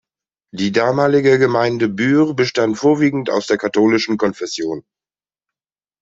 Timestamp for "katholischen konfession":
3.59-4.83